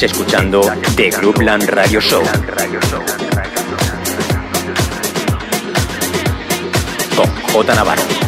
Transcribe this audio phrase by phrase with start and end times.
[0.00, 0.60] Escuchando
[0.94, 2.22] The Groupland Radio Show.
[7.16, 8.27] Con J Navarro.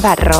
[0.00, 0.39] Navarro.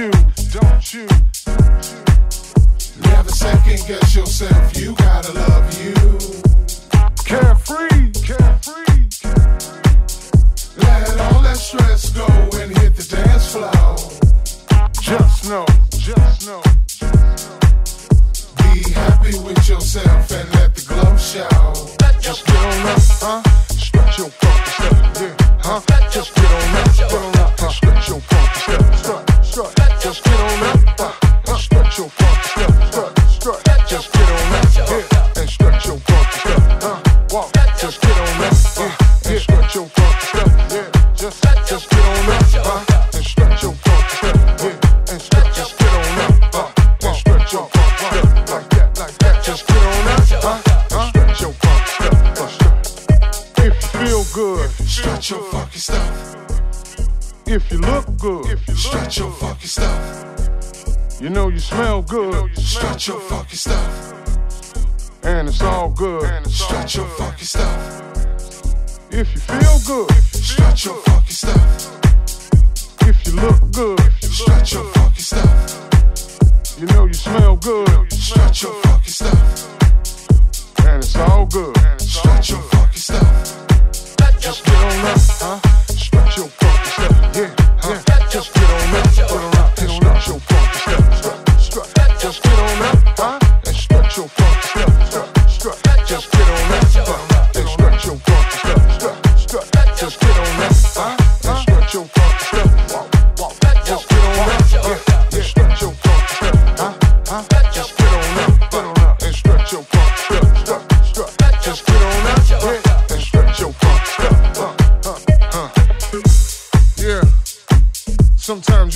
[0.00, 0.10] You,
[0.50, 1.06] don't you.
[3.04, 5.94] Never second guess yourself, you gotta love you.
[7.24, 9.02] Carefree, carefree.
[10.78, 12.26] Let all that stress go
[12.60, 13.96] and hit the dance floor.
[15.02, 16.62] Just know, just know.
[18.56, 21.74] Be happy with yourself and let the glow show.
[22.20, 23.42] Just get on up, huh?
[23.68, 25.80] Stretch your funky step, yeah, huh?
[26.10, 27.39] Just get on up,
[30.00, 30.79] Just get on up,
[61.60, 64.14] You know you smell good, stretch your funky stuff.
[65.22, 68.02] And it's all good, stretch your funky stuff.
[69.10, 72.00] If you feel good, stretch your funky stuff.
[73.02, 76.78] If you look good, stretch your funky stuff.
[76.78, 80.86] You know you smell good, stretch your funky stuff.
[80.86, 83.66] And it's all good, stretch your funky stuff.
[84.40, 85.60] Just get on up, huh?
[85.88, 87.59] Stretch your funky step, yeah,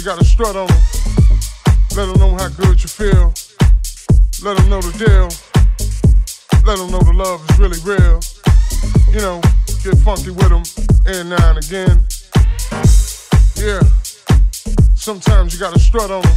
[0.05, 0.77] You gotta strut on them.
[1.97, 3.33] Let them know how good you feel.
[4.45, 5.33] Let them know the deal.
[6.67, 8.21] Let them know the love is really real.
[9.09, 9.41] You know,
[9.81, 10.61] get funky with them
[11.07, 12.05] every now and again.
[13.57, 13.81] Yeah.
[14.95, 16.37] Sometimes you gotta strut on them.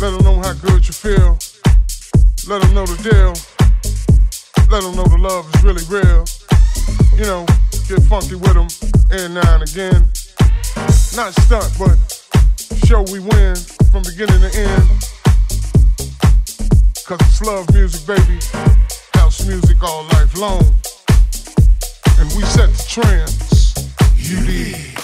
[0.00, 1.36] Let them know how good you feel.
[2.46, 3.34] Let them know the deal.
[4.70, 6.22] Let them know the love is really real.
[7.18, 7.46] You know,
[7.88, 8.68] get funky with them
[9.10, 10.06] every now and again.
[11.16, 12.23] Not stunt, but
[12.86, 13.56] show we win
[13.90, 14.88] from beginning to end.
[17.06, 18.38] Cause it's love music, baby.
[19.14, 20.62] House music all life long.
[22.18, 23.74] And we set the trends.
[24.16, 25.03] You did.